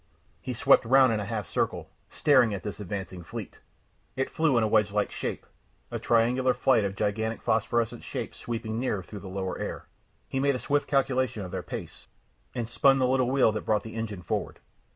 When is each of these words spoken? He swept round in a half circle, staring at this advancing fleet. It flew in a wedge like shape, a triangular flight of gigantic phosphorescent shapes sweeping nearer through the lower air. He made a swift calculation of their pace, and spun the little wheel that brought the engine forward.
He 0.41 0.55
swept 0.55 0.83
round 0.83 1.13
in 1.13 1.19
a 1.19 1.25
half 1.27 1.45
circle, 1.45 1.87
staring 2.09 2.55
at 2.55 2.63
this 2.63 2.79
advancing 2.79 3.21
fleet. 3.23 3.59
It 4.15 4.31
flew 4.31 4.57
in 4.57 4.63
a 4.63 4.67
wedge 4.67 4.89
like 4.91 5.11
shape, 5.11 5.45
a 5.91 5.99
triangular 5.99 6.55
flight 6.55 6.83
of 6.83 6.95
gigantic 6.95 7.39
phosphorescent 7.43 8.01
shapes 8.01 8.39
sweeping 8.39 8.79
nearer 8.79 9.03
through 9.03 9.19
the 9.19 9.29
lower 9.29 9.59
air. 9.59 9.85
He 10.27 10.39
made 10.39 10.55
a 10.55 10.57
swift 10.57 10.87
calculation 10.87 11.45
of 11.45 11.51
their 11.51 11.61
pace, 11.61 12.07
and 12.55 12.67
spun 12.67 12.97
the 12.97 13.05
little 13.05 13.29
wheel 13.29 13.51
that 13.51 13.61
brought 13.61 13.83
the 13.83 13.93
engine 13.93 14.23
forward. 14.23 14.57